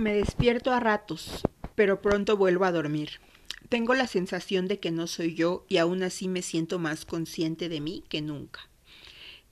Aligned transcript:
Me 0.00 0.14
despierto 0.14 0.72
a 0.72 0.80
ratos, 0.80 1.42
pero 1.74 2.00
pronto 2.00 2.38
vuelvo 2.38 2.64
a 2.64 2.72
dormir. 2.72 3.20
Tengo 3.68 3.92
la 3.92 4.06
sensación 4.06 4.66
de 4.66 4.80
que 4.80 4.90
no 4.90 5.06
soy 5.06 5.34
yo 5.34 5.66
y 5.68 5.76
aún 5.76 6.02
así 6.02 6.26
me 6.26 6.40
siento 6.40 6.78
más 6.78 7.04
consciente 7.04 7.68
de 7.68 7.82
mí 7.82 8.02
que 8.08 8.22
nunca. 8.22 8.60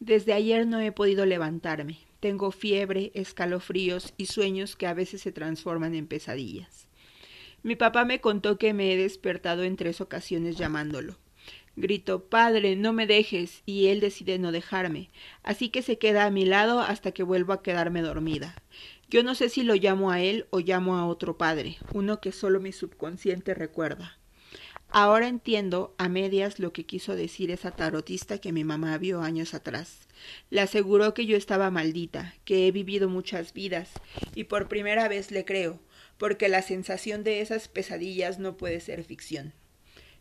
Desde 0.01 0.33
ayer 0.33 0.67
no 0.67 0.81
he 0.81 0.91
podido 0.91 1.27
levantarme. 1.27 1.99
Tengo 2.21 2.51
fiebre, 2.51 3.11
escalofríos 3.13 4.15
y 4.17 4.25
sueños 4.25 4.75
que 4.75 4.87
a 4.87 4.95
veces 4.95 5.21
se 5.21 5.33
transforman 5.33 5.95
en 5.95 6.07
pesadillas. 6.07 6.89
Mi 7.63 7.77
papá 7.77 8.07
me 8.07 8.23
contó 8.23 8.57
que 8.57 8.73
me 8.73 8.91
he 8.91 8.97
despertado 8.97 9.65
en 9.65 9.77
tres 9.77 10.01
ocasiones 10.01 10.57
llamándolo. 10.57 11.19
Grito, 11.77 12.25
Padre, 12.25 12.75
no 12.75 12.93
me 12.93 13.07
dejes, 13.07 13.63
y 13.65 13.87
él 13.87 14.01
decide 14.01 14.39
no 14.41 14.51
dejarme, 14.51 15.11
así 15.45 15.69
que 15.69 15.83
se 15.83 15.97
queda 15.97 16.25
a 16.25 16.31
mi 16.31 16.45
lado 16.45 16.81
hasta 16.81 17.13
que 17.13 17.23
vuelvo 17.23 17.53
a 17.53 17.63
quedarme 17.63 18.03
dormida. 18.03 18.57
Yo 19.11 19.23
no 19.23 19.35
sé 19.35 19.49
si 19.49 19.63
lo 19.63 19.75
llamo 19.75 20.11
a 20.11 20.21
él 20.21 20.47
o 20.51 20.61
llamo 20.61 20.99
a 20.99 21.07
otro 21.07 21.39
padre, 21.39 21.79
uno 21.95 22.21
que 22.21 22.31
solo 22.31 22.61
mi 22.61 22.73
subconsciente 22.73 23.55
recuerda. 23.55 24.19
Ahora 24.91 25.29
entiendo 25.29 25.95
a 25.97 26.11
medias 26.11 26.59
lo 26.59 26.75
que 26.75 26.85
quiso 26.85 27.17
decir 27.17 27.51
esa 27.51 27.71
tarotista 27.71 28.37
que 28.39 28.53
mi 28.53 28.65
mamá 28.65 28.99
vio 28.99 29.23
años 29.23 29.55
atrás. 29.55 30.09
Le 30.51 30.61
aseguró 30.61 31.15
que 31.15 31.25
yo 31.25 31.39
estaba 31.39 31.71
maldita, 31.71 32.35
que 32.45 32.67
he 32.67 32.71
vivido 32.71 33.09
muchas 33.09 33.55
vidas, 33.55 33.93
y 34.35 34.45
por 34.45 34.69
primera 34.69 35.09
vez 35.09 35.31
le 35.31 35.47
creo, 35.47 35.81
porque 36.19 36.51
la 36.51 36.61
sensación 36.61 37.25
de 37.25 37.41
esas 37.41 37.69
pesadillas 37.69 38.39
no 38.39 38.59
puede 38.59 38.79
ser 38.81 39.05
ficción. 39.05 39.55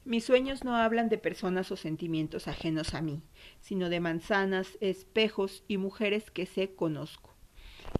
Mis 0.06 0.24
sueños 0.24 0.64
no 0.64 0.78
hablan 0.78 1.10
de 1.10 1.18
personas 1.18 1.74
o 1.74 1.76
sentimientos 1.76 2.48
ajenos 2.48 2.94
a 2.94 3.02
mí, 3.02 3.22
sino 3.60 3.90
de 3.90 4.00
manzanas, 4.00 4.78
espejos 4.80 5.66
y 5.68 5.76
mujeres 5.76 6.32
que 6.32 6.46
sé 6.46 6.74
conozco. 6.74 7.37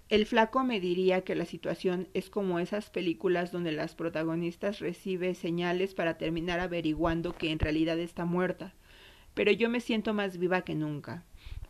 El 0.08 0.24
flaco 0.24 0.64
me 0.64 0.80
diría 0.80 1.20
que 1.22 1.34
la 1.34 1.44
situación 1.44 2.08
es 2.14 2.30
como 2.30 2.58
esas 2.58 2.88
películas 2.88 3.52
donde 3.52 3.72
las 3.72 3.94
protagonistas 3.94 4.78
reciben 4.78 5.34
señales 5.34 5.94
para 5.94 6.16
terminar 6.16 6.60
averiguando 6.60 7.36
que 7.36 7.50
en 7.50 7.58
realidad 7.58 7.98
está 7.98 8.24
muerta, 8.24 8.74
pero 9.34 9.52
yo 9.52 9.68
me 9.68 9.80
siento 9.80 10.14
más 10.14 10.38
viva 10.38 10.62
que 10.62 10.74
nunca. 10.74 11.24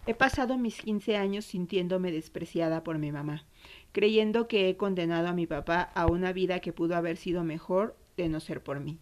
He 0.07 0.15
pasado 0.15 0.57
mis 0.57 0.81
quince 0.81 1.17
años 1.17 1.45
sintiéndome 1.45 2.13
despreciada 2.13 2.85
por 2.85 2.99
mi 2.99 3.11
mamá, 3.13 3.45
creyendo 3.93 4.49
que 4.49 4.69
he 4.69 4.77
condenado 4.77 5.29
a 5.29 5.35
mi 5.35 5.47
papá 5.47 5.83
a 5.83 6.07
una 6.07 6.33
vida 6.33 6.61
que 6.61 6.73
pudo 6.73 6.97
haber 6.97 7.17
sido 7.17 7.45
mejor 7.45 7.97
de 8.17 8.29
no 8.29 8.41
ser 8.41 8.63
por 8.63 8.81
mí. 8.81 9.01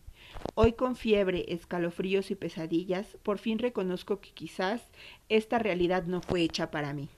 Hoy 0.55 0.73
con 0.73 0.97
fiebre, 0.97 1.45
escalofríos 1.49 2.31
y 2.31 2.35
pesadillas, 2.35 3.19
por 3.23 3.39
fin 3.39 3.59
reconozco 3.59 4.21
que 4.21 4.31
quizás 4.31 4.91
esta 5.29 5.59
realidad 5.59 6.05
no 6.07 6.23
fue 6.23 6.41
hecha 6.41 6.71
para 6.71 6.93
mí. 6.93 7.09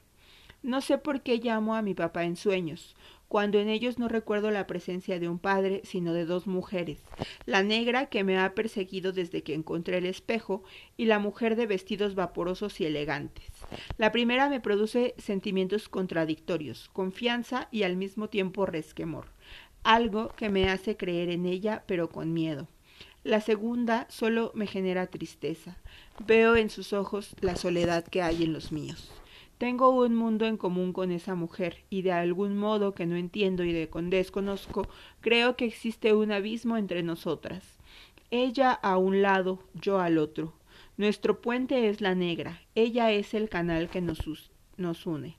No 0.62 0.80
sé 0.80 0.98
por 0.98 1.22
qué 1.22 1.36
llamo 1.38 1.76
a 1.76 1.82
mi 1.82 1.94
papá 1.94 2.24
en 2.24 2.36
sueños, 2.36 2.96
cuando 3.28 3.58
en 3.60 3.68
ellos 3.68 3.98
no 3.98 4.08
recuerdo 4.08 4.50
la 4.50 4.66
presencia 4.66 5.20
de 5.20 5.28
un 5.28 5.38
padre, 5.38 5.82
sino 5.84 6.14
de 6.14 6.24
dos 6.24 6.46
mujeres, 6.46 6.98
la 7.44 7.62
negra 7.62 8.06
que 8.06 8.24
me 8.24 8.38
ha 8.38 8.54
perseguido 8.54 9.12
desde 9.12 9.42
que 9.42 9.54
encontré 9.54 9.98
el 9.98 10.06
espejo 10.06 10.64
y 10.96 11.04
la 11.04 11.18
mujer 11.18 11.54
de 11.54 11.66
vestidos 11.66 12.14
vaporosos 12.14 12.80
y 12.80 12.86
elegantes. 12.86 13.52
La 13.98 14.12
primera 14.12 14.48
me 14.48 14.60
produce 14.60 15.14
sentimientos 15.18 15.88
contradictorios, 15.88 16.88
confianza 16.92 17.68
y 17.70 17.82
al 17.82 17.96
mismo 17.96 18.28
tiempo 18.28 18.66
resquemor, 18.66 19.26
algo 19.84 20.28
que 20.36 20.48
me 20.48 20.70
hace 20.70 20.96
creer 20.96 21.28
en 21.28 21.44
ella 21.44 21.84
pero 21.86 22.08
con 22.08 22.32
miedo. 22.32 22.66
La 23.24 23.40
segunda 23.42 24.06
solo 24.08 24.52
me 24.54 24.66
genera 24.66 25.06
tristeza. 25.06 25.76
Veo 26.26 26.56
en 26.56 26.70
sus 26.70 26.92
ojos 26.92 27.36
la 27.40 27.56
soledad 27.56 28.04
que 28.04 28.22
hay 28.22 28.44
en 28.44 28.54
los 28.54 28.72
míos. 28.72 29.12
Tengo 29.58 29.90
un 29.90 30.14
mundo 30.14 30.46
en 30.46 30.56
común 30.56 30.92
con 30.92 31.10
esa 31.10 31.34
mujer, 31.34 31.84
y 31.90 32.02
de 32.02 32.12
algún 32.12 32.56
modo 32.56 32.94
que 32.94 33.06
no 33.06 33.16
entiendo 33.16 33.64
y 33.64 33.72
de 33.72 33.88
con 33.88 34.08
desconozco, 34.08 34.86
creo 35.20 35.56
que 35.56 35.64
existe 35.64 36.14
un 36.14 36.30
abismo 36.30 36.76
entre 36.76 37.02
nosotras. 37.02 37.64
Ella 38.30 38.72
a 38.72 38.98
un 38.98 39.20
lado, 39.20 39.58
yo 39.74 39.98
al 39.98 40.18
otro. 40.18 40.52
Nuestro 40.96 41.40
puente 41.40 41.88
es 41.88 42.00
la 42.00 42.14
negra, 42.14 42.60
ella 42.76 43.10
es 43.10 43.34
el 43.34 43.48
canal 43.48 43.88
que 43.88 44.00
nos, 44.00 44.20
nos 44.76 45.06
une. 45.06 45.36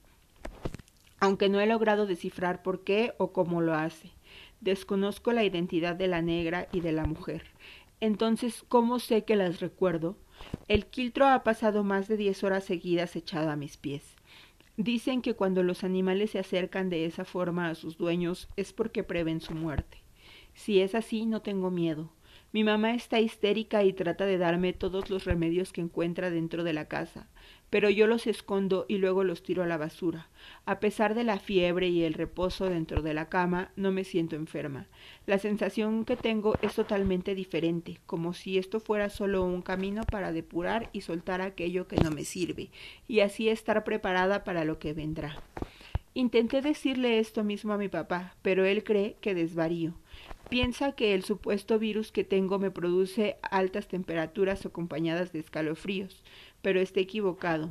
Aunque 1.21 1.47
no 1.47 1.61
he 1.61 1.65
logrado 1.65 2.05
descifrar 2.05 2.61
por 2.61 2.83
qué 2.83 3.13
o 3.19 3.31
cómo 3.31 3.61
lo 3.61 3.73
hace. 3.73 4.11
Desconozco 4.59 5.31
la 5.31 5.45
identidad 5.45 5.95
de 5.95 6.07
la 6.07 6.21
negra 6.21 6.67
y 6.73 6.81
de 6.81 6.91
la 6.91 7.05
mujer. 7.05 7.43
Entonces, 8.01 8.65
¿cómo 8.67 8.99
sé 8.99 9.23
que 9.23 9.37
las 9.37 9.61
recuerdo? 9.61 10.17
El 10.67 10.85
quiltro 10.85 11.27
ha 11.27 11.43
pasado 11.43 11.83
más 11.83 12.07
de 12.07 12.17
diez 12.17 12.43
horas 12.43 12.63
seguidas 12.63 13.15
echado 13.15 13.49
a 13.49 13.55
mis 13.55 13.77
pies. 13.77 14.18
Dicen 14.81 15.21
que 15.21 15.33
cuando 15.33 15.61
los 15.61 15.83
animales 15.83 16.31
se 16.31 16.39
acercan 16.39 16.89
de 16.89 17.03
esa 17.03 17.25
forma 17.25 17.69
a 17.69 17.75
sus 17.75 17.97
dueños 17.97 18.47
es 18.55 18.71
porque 18.71 19.03
prevén 19.03 19.41
su 19.41 19.53
muerte. 19.53 19.97
Si 20.53 20.79
es 20.79 20.95
así, 20.95 21.25
no 21.25 21.41
tengo 21.41 21.69
miedo. 21.69 22.13
Mi 22.51 22.63
mamá 22.63 22.95
está 22.95 23.19
histérica 23.19 23.83
y 23.83 23.93
trata 23.93 24.25
de 24.25 24.39
darme 24.39 24.73
todos 24.73 25.11
los 25.11 25.25
remedios 25.25 25.71
que 25.71 25.81
encuentra 25.81 26.31
dentro 26.31 26.63
de 26.63 26.73
la 26.73 26.85
casa, 26.85 27.27
pero 27.69 27.91
yo 27.91 28.07
los 28.07 28.25
escondo 28.25 28.87
y 28.87 28.97
luego 28.97 29.23
los 29.23 29.43
tiro 29.43 29.61
a 29.61 29.67
la 29.67 29.77
basura. 29.77 30.29
A 30.65 30.79
pesar 30.79 31.13
de 31.13 31.23
la 31.23 31.37
fiebre 31.37 31.89
y 31.89 32.03
el 32.03 32.15
reposo 32.15 32.67
dentro 32.67 33.03
de 33.03 33.13
la 33.13 33.29
cama, 33.29 33.69
no 33.75 33.91
me 33.91 34.03
siento 34.03 34.35
enferma. 34.35 34.87
La 35.27 35.37
sensación 35.37 36.05
que 36.05 36.15
tengo 36.15 36.55
es 36.63 36.73
totalmente 36.73 37.35
diferente, 37.35 37.99
como 38.07 38.33
si 38.33 38.57
esto 38.57 38.79
fuera 38.79 39.11
solo 39.11 39.43
un 39.43 39.61
camino 39.61 40.01
para 40.03 40.31
depurar 40.31 40.89
y 40.91 41.01
soltar 41.01 41.41
aquello 41.41 41.87
que 41.87 41.97
no 41.97 42.09
me 42.09 42.25
sirve, 42.25 42.71
y 43.07 43.19
así 43.19 43.47
estar 43.47 43.83
preparada 43.83 44.43
para 44.43 44.65
lo 44.65 44.79
que 44.79 44.93
vendrá. 44.93 45.39
Intenté 46.15 46.63
decirle 46.63 47.19
esto 47.19 47.43
mismo 47.43 47.73
a 47.73 47.77
mi 47.77 47.89
papá, 47.89 48.33
pero 48.41 48.65
él 48.65 48.83
cree 48.83 49.17
que 49.21 49.35
desvarío. 49.35 49.93
Piensa 50.47 50.93
que 50.93 51.13
el 51.13 51.23
supuesto 51.23 51.77
virus 51.77 52.11
que 52.11 52.23
tengo 52.23 52.57
me 52.57 52.71
produce 52.71 53.37
altas 53.41 53.87
temperaturas 53.87 54.65
acompañadas 54.65 55.31
de 55.31 55.39
escalofríos, 55.39 56.23
pero 56.61 56.79
está 56.79 56.99
equivocado. 57.01 57.69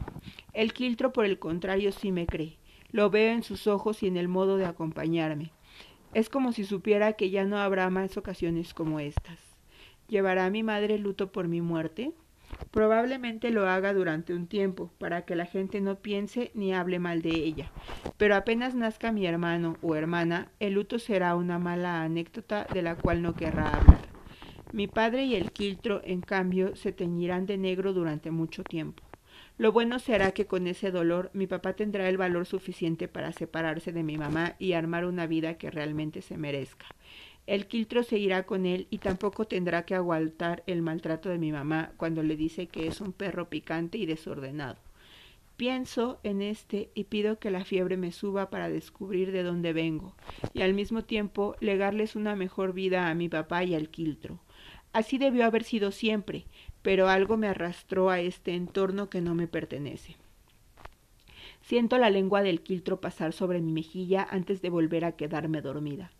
El 0.53 0.73
quiltro, 0.73 1.13
por 1.13 1.25
el 1.25 1.39
contrario, 1.39 1.93
sí 1.93 2.13
me 2.13 2.27
cree. 2.27 2.57
Lo 2.91 3.11
veo 3.11 3.33
en 3.33 3.43
sus 3.43 3.67
ojos 3.67 4.03
y 4.03 4.07
en 4.07 4.17
el 4.17 4.29
modo 4.29 4.57
de 4.57 4.67
acompañarme. 4.67 5.51
Es 6.15 6.29
como 6.29 6.53
si 6.53 6.65
supiera 6.65 7.15
que 7.15 7.31
ya 7.31 7.45
no 7.45 7.59
habrá 7.59 7.91
más 7.91 8.17
ocasiones 8.17 8.75
como 8.75 9.01
estas. 9.01 9.39
¿Llevará 10.09 10.49
mi 10.49 10.63
madre 10.63 10.99
luto 10.99 11.33
por 11.33 11.49
mi 11.49 11.61
muerte? 11.61 12.13
Probablemente 12.71 13.51
lo 13.51 13.69
haga 13.69 13.95
durante 13.95 14.35
un 14.35 14.47
tiempo, 14.47 14.91
para 14.99 15.23
que 15.23 15.35
la 15.37 15.47
gente 15.47 15.81
no 15.81 15.97
piense 15.97 16.51
ni 16.55 16.75
hable 16.75 16.99
mal 16.99 17.23
de 17.23 17.31
ella. 17.31 17.71
Pero 18.17 18.37
apenas 18.37 18.75
nazca 18.75 19.11
mi 19.13 19.27
hermano 19.27 19.77
o 19.83 19.95
hermana, 19.95 20.49
el 20.61 20.75
luto 20.75 20.99
será 20.99 21.35
una 21.35 21.59
mala 21.59 22.03
anécdota 22.03 22.67
de 22.73 22.83
la 22.83 22.95
cual 22.95 23.23
no 23.23 23.35
querrá 23.35 23.69
hablar. 23.71 24.09
Mi 24.73 24.87
padre 24.87 25.25
y 25.25 25.35
el 25.35 25.51
quiltro, 25.51 26.03
en 26.05 26.21
cambio, 26.21 26.77
se 26.77 26.93
teñirán 26.93 27.47
de 27.47 27.57
negro 27.57 27.93
durante 27.95 28.31
mucho 28.31 28.65
tiempo. 28.65 29.03
Lo 29.57 29.73
bueno 29.73 29.99
será 29.99 30.31
que 30.33 30.47
con 30.47 30.67
ese 30.67 30.91
dolor 30.91 31.31
mi 31.33 31.47
papá 31.47 31.73
tendrá 31.73 32.09
el 32.09 32.17
valor 32.17 32.47
suficiente 32.47 33.09
para 33.09 33.33
separarse 33.33 33.93
de 33.93 34.05
mi 34.05 34.17
mamá 34.17 34.55
y 34.59 34.75
armar 34.75 35.05
una 35.05 35.27
vida 35.27 35.55
que 35.55 35.71
realmente 35.71 36.23
se 36.23 36.37
merezca. 36.37 36.87
El 37.49 37.67
quiltro 37.67 38.03
se 38.03 38.19
irá 38.19 38.43
con 38.43 38.67
él 38.67 38.87
y 38.91 38.99
tampoco 38.99 39.47
tendrá 39.47 39.87
que 39.87 39.95
aguantar 39.95 40.63
el 40.67 40.83
maltrato 40.83 41.31
de 41.31 41.39
mi 41.39 41.51
mamá 41.51 41.93
cuando 41.97 42.23
le 42.23 42.37
dice 42.37 42.67
que 42.67 42.87
es 42.87 43.01
un 43.01 43.15
perro 43.15 43.49
picante 43.49 43.97
y 43.97 44.05
desordenado. 44.05 44.77
Pienso 45.57 46.21
en 46.25 46.43
este 46.43 46.91
y 46.95 47.05
pido 47.05 47.39
que 47.39 47.51
la 47.51 47.65
fiebre 47.65 47.97
me 47.97 48.13
suba 48.13 48.51
para 48.51 48.69
descubrir 48.69 49.33
de 49.33 49.45
dónde 49.45 49.73
vengo 49.73 50.15
y 50.53 50.61
al 50.61 50.75
mismo 50.75 51.05
tiempo 51.05 51.57
legarles 51.61 52.17
una 52.17 52.37
mejor 52.37 52.75
vida 52.75 53.09
a 53.09 53.15
mi 53.15 53.31
papá 53.31 53.65
y 53.65 53.75
al 53.75 53.89
quiltro. 53.89 54.41
Así 54.93 55.17
debió 55.17 55.47
haber 55.47 55.65
sido 55.65 55.91
siempre, 55.91 56.45
pero 56.83 57.09
algo 57.09 57.39
me 57.39 57.49
arrastró 57.49 58.11
a 58.11 58.21
este 58.21 58.57
entorno 58.57 59.09
que 59.09 59.23
no 59.23 59.35
me 59.35 59.49
pertenece. 59.49 60.17
Siento 61.63 61.97
la 61.97 62.11
lengua 62.11 62.43
del 62.43 62.61
quiltro 62.61 63.01
pasar 63.01 63.33
sobre 63.33 63.63
mi 63.63 63.73
mejilla 63.73 64.29
antes 64.31 64.61
de 64.61 64.69
volver 64.69 65.07
a 65.07 65.13
quedarme 65.13 65.63
dormida. 65.63 66.11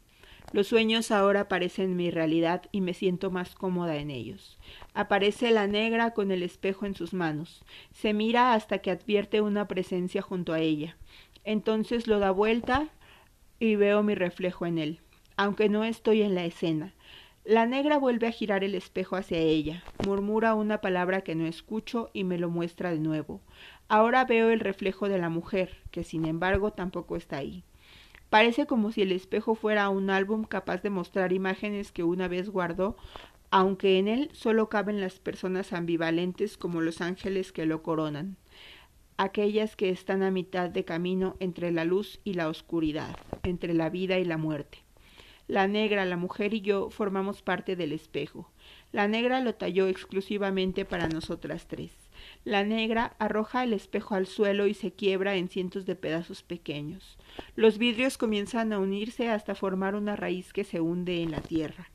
Los 0.53 0.69
sueños 0.69 1.11
ahora 1.11 1.47
parecen 1.47 1.95
mi 1.95 2.11
realidad 2.11 2.63
y 2.73 2.81
me 2.81 2.95
siento 2.95 3.31
más 3.31 3.55
cómoda 3.55 3.97
en 3.97 4.11
ellos. 4.11 4.59
Aparece 4.95 5.51
la 5.51 5.67
negra 5.67 6.13
con 6.13 6.31
el 6.31 6.43
espejo 6.43 6.87
en 6.87 6.95
sus 6.95 7.13
manos. 7.13 7.63
Se 7.93 8.15
mira 8.15 8.55
hasta 8.55 8.79
que 8.79 8.91
advierte 8.91 9.43
una 9.43 9.69
presencia 9.69 10.23
junto 10.23 10.55
a 10.55 10.61
ella. 10.61 10.97
Entonces 11.45 12.07
lo 12.07 12.19
da 12.19 12.31
vuelta 12.31 12.89
y 13.61 13.77
veo 13.77 14.03
mi 14.03 14.15
reflejo 14.15 14.65
en 14.65 14.79
él, 14.79 15.01
aunque 15.37 15.69
no 15.69 15.85
estoy 15.85 16.23
en 16.23 16.35
la 16.35 16.45
escena. 16.47 16.95
La 17.45 17.67
negra 17.67 17.99
vuelve 17.99 18.27
a 18.27 18.33
girar 18.33 18.65
el 18.65 18.75
espejo 18.75 19.17
hacia 19.17 19.39
ella, 19.39 19.83
murmura 20.05 20.55
una 20.55 20.81
palabra 20.81 21.23
que 21.23 21.35
no 21.35 21.47
escucho 21.47 22.11
y 22.13 22.25
me 22.25 22.39
lo 22.39 22.51
muestra 22.51 22.91
de 22.91 22.99
nuevo. 22.99 23.41
Ahora 23.89 24.25
veo 24.25 24.51
el 24.51 24.61
reflejo 24.61 25.09
de 25.09 25.19
la 25.19 25.31
mujer, 25.31 25.79
que 25.91 26.05
sin 26.05 26.27
embargo 26.27 26.73
tampoco 26.73 27.17
está 27.17 27.39
ahí. 27.39 27.65
Parece 28.31 28.67
como 28.67 28.93
si 28.93 29.03
el 29.03 29.13
espejo 29.13 29.55
fuera 29.55 29.89
un 29.89 30.11
álbum 30.11 30.45
capaz 30.45 30.83
de 30.83 30.91
mostrar 30.91 31.33
imágenes 31.33 31.93
que 31.93 32.03
una 32.03 32.29
vez 32.29 32.51
guardó, 32.51 32.97
aunque 33.51 33.99
en 33.99 34.09
él 34.09 34.31
solo 34.33 34.69
caben 34.69 35.01
las 35.01 35.19
personas 35.19 35.73
ambivalentes 35.73 36.59
como 36.59 36.83
los 36.83 37.01
ángeles 37.01 37.53
que 37.53 37.65
lo 37.65 37.83
coronan, 37.83 38.37
aquellas 39.17 39.77
que 39.77 39.89
están 39.89 40.23
a 40.23 40.31
mitad 40.31 40.69
de 40.69 40.85
camino 40.85 41.37
entre 41.41 41.73
la 41.73 41.85
luz 41.85 42.21
y 42.25 42.35
la 42.35 42.49
oscuridad, 42.49 43.17
entre 43.43 43.73
la 43.73 43.89
vida 43.89 44.19
y 44.19 44.25
la 44.25 44.37
muerte. 44.37 44.79
La 45.47 45.67
negra, 45.67 46.05
la 46.05 46.19
mujer 46.19 46.53
y 46.53 46.61
yo 46.61 46.91
formamos 46.91 47.41
parte 47.41 47.75
del 47.75 47.93
espejo. 47.93 48.51
La 48.93 49.09
negra 49.09 49.41
lo 49.41 49.55
talló 49.55 49.89
exclusivamente 49.89 50.85
para 50.85 51.09
nosotras 51.09 51.67
tres. 51.67 52.08
La 52.45 52.65
negra 52.65 53.15
arroja 53.19 53.65
el 53.65 53.73
espejo 53.73 54.15
al 54.15 54.27
suelo 54.27 54.67
y 54.67 54.75
se 54.75 54.93
quiebra 54.93 55.37
en 55.37 55.49
cientos 55.49 55.87
de 55.87 55.97
pedazos 55.97 56.43
pequeños. 56.43 57.19
Los 57.57 57.79
vidrios 57.79 58.19
comienzan 58.19 58.73
a 58.73 58.79
unirse 58.79 59.29
hasta 59.29 59.55
formar 59.55 59.95
una 59.95 60.17
raíz 60.17 60.53
que 60.53 60.65
se 60.65 60.81
hunde 60.81 61.23
en 61.23 61.31
la 61.31 61.41
tierra. 61.41 61.91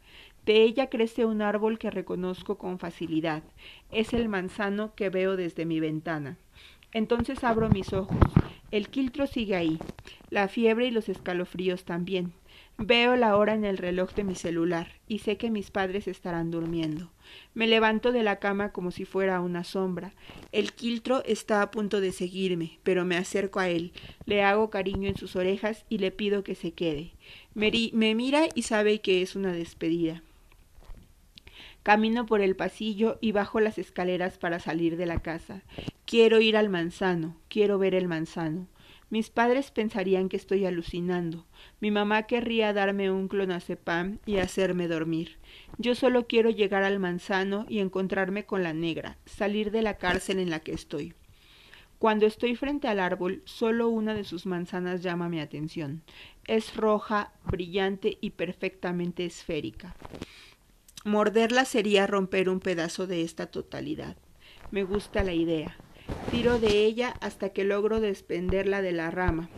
De 0.46 0.62
ella 0.62 0.90
crece 0.90 1.26
un 1.26 1.42
árbol 1.42 1.80
que 1.80 1.90
reconozco 1.90 2.58
con 2.58 2.78
facilidad. 2.78 3.44
Es 3.92 4.14
el 4.14 4.28
manzano 4.28 4.94
que 4.96 5.10
veo 5.10 5.38
desde 5.38 5.66
mi 5.66 5.80
ventana. 5.80 6.38
Entonces 6.92 7.44
abro 7.44 7.70
mis 7.70 7.94
ojos. 7.94 8.18
El 8.72 8.90
quiltro 8.90 9.26
sigue 9.26 9.56
ahí. 9.56 9.80
La 10.30 10.48
fiebre 10.48 10.88
y 10.88 10.92
los 10.92 11.08
escalofríos 11.08 11.86
también. 11.86 12.34
Veo 12.78 13.16
la 13.16 13.38
hora 13.38 13.54
en 13.54 13.66
el 13.66 13.78
reloj 13.78 14.14
de 14.14 14.24
mi 14.24 14.36
celular 14.36 14.94
y 15.08 15.20
sé 15.20 15.38
que 15.38 15.52
mis 15.52 15.70
padres 15.70 16.08
estarán 16.08 16.50
durmiendo. 16.50 17.12
Me 17.54 17.68
levanto 17.68 18.12
de 18.12 18.24
la 18.24 18.40
cama 18.40 18.72
como 18.72 18.90
si 18.90 19.06
fuera 19.06 19.42
una 19.42 19.64
sombra. 19.64 20.14
El 20.52 20.74
quiltro 20.74 21.24
está 21.26 21.62
a 21.62 21.70
punto 21.72 22.02
de 22.02 22.12
seguirme, 22.12 22.80
pero 22.84 23.06
me 23.06 23.16
acerco 23.16 23.60
a 23.60 23.70
él, 23.70 23.94
le 24.26 24.44
hago 24.44 24.70
cariño 24.72 25.08
en 25.08 25.16
sus 25.16 25.36
orejas 25.36 25.86
y 25.88 26.00
le 26.00 26.12
pido 26.12 26.44
que 26.44 26.56
se 26.56 26.72
quede. 26.72 27.12
Me, 27.54 27.72
me 27.94 28.16
mira 28.16 28.48
y 28.56 28.64
sabe 28.64 29.00
que 29.02 29.22
es 29.22 29.36
una 29.36 29.54
despedida. 29.54 30.24
Camino 31.84 32.26
por 32.26 32.42
el 32.42 32.56
pasillo 32.56 33.18
y 33.22 33.34
bajo 33.34 33.60
las 33.60 33.78
escaleras 33.78 34.38
para 34.38 34.60
salir 34.60 34.98
de 34.98 35.06
la 35.06 35.20
casa. 35.20 35.62
Quiero 36.06 36.42
ir 36.42 36.58
al 36.58 36.70
manzano, 36.70 37.38
quiero 37.50 37.78
ver 37.78 37.94
el 37.94 38.08
manzano. 38.08 38.68
Mis 39.14 39.30
padres 39.30 39.70
pensarían 39.70 40.28
que 40.28 40.38
estoy 40.38 40.66
alucinando. 40.66 41.46
Mi 41.80 41.92
mamá 41.92 42.24
querría 42.24 42.74
darme 42.74 43.12
un 43.12 43.28
clonazepam 43.28 44.18
y 44.26 44.38
hacerme 44.38 44.88
dormir. 44.88 45.38
Yo 45.78 45.94
solo 45.94 46.26
quiero 46.26 46.50
llegar 46.50 46.82
al 46.82 46.98
manzano 46.98 47.68
y 47.70 47.78
encontrarme 47.78 48.48
con 48.48 48.64
la 48.64 48.74
negra, 48.74 49.20
salir 49.28 49.70
de 49.70 49.84
la 49.84 50.00
cárcel 50.00 50.40
en 50.40 50.50
la 50.50 50.62
que 50.62 50.74
estoy. 50.74 51.14
Cuando 52.00 52.26
estoy 52.26 52.56
frente 52.56 52.88
al 52.88 53.00
árbol, 53.00 53.44
solo 53.46 53.88
una 53.88 54.16
de 54.16 54.24
sus 54.24 54.48
manzanas 54.48 55.04
llama 55.04 55.30
mi 55.30 55.40
atención. 55.40 56.02
Es 56.48 56.76
roja, 56.76 57.34
brillante 57.46 58.18
y 58.20 58.32
perfectamente 58.32 59.26
esférica. 59.28 59.96
Morderla 61.06 61.66
sería 61.66 62.08
romper 62.08 62.50
un 62.50 62.60
pedazo 62.60 63.06
de 63.06 63.22
esta 63.22 63.46
totalidad. 63.46 64.18
Me 64.72 64.84
gusta 64.84 65.24
la 65.24 65.34
idea. 65.34 65.78
Tiro 66.32 66.60
de 66.60 66.86
ella 66.86 67.16
hasta 67.22 67.50
que 67.50 67.64
logro 67.64 68.00
desprenderla 68.00 68.82
de 68.82 68.92
la 68.92 69.12
rama. 69.12 69.50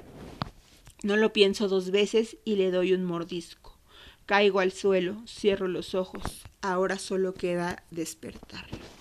No 1.03 1.18
lo 1.18 1.33
pienso 1.33 1.68
dos 1.68 1.92
veces 1.92 2.38
y 2.45 2.56
le 2.56 2.71
doy 2.71 2.94
un 2.94 3.06
mordisco. 3.06 3.77
Caigo 4.25 4.59
al 4.59 4.71
suelo, 4.71 5.21
cierro 5.27 5.68
los 5.68 5.94
ojos. 5.94 6.44
Ahora 6.62 6.97
solo 6.97 7.33
queda 7.33 7.83
despertarlo. 7.92 8.94